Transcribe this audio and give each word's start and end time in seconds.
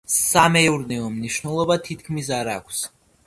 სამეურნეო 0.11 1.09
მნიშვნელობა 1.17 1.77
თითქმის 1.89 2.31
არ 2.41 2.49
აქვს. 2.57 2.81